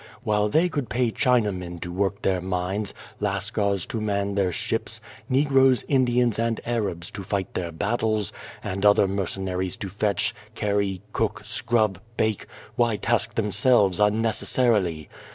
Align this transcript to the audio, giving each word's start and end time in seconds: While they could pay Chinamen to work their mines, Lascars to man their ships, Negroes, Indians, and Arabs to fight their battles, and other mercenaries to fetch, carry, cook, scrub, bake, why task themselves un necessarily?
While 0.23 0.49
they 0.49 0.67
could 0.67 0.89
pay 0.89 1.11
Chinamen 1.11 1.79
to 1.81 1.91
work 1.91 2.23
their 2.23 2.41
mines, 2.41 2.95
Lascars 3.19 3.85
to 3.89 4.01
man 4.01 4.33
their 4.33 4.51
ships, 4.51 4.99
Negroes, 5.29 5.85
Indians, 5.87 6.39
and 6.39 6.59
Arabs 6.65 7.11
to 7.11 7.21
fight 7.21 7.53
their 7.53 7.71
battles, 7.71 8.33
and 8.63 8.83
other 8.83 9.07
mercenaries 9.07 9.75
to 9.75 9.89
fetch, 9.89 10.33
carry, 10.55 11.03
cook, 11.13 11.41
scrub, 11.45 11.99
bake, 12.17 12.47
why 12.75 12.95
task 12.97 13.35
themselves 13.35 13.99
un 13.99 14.23
necessarily? 14.23 15.07